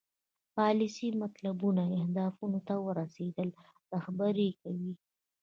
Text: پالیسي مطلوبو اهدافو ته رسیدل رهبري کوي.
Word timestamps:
پالیسي 0.55 1.07
مطلوبو 1.21 1.67
اهدافو 1.99 2.47
ته 2.67 2.75
رسیدل 2.99 3.49
رهبري 3.93 4.49
کوي. 4.61 4.93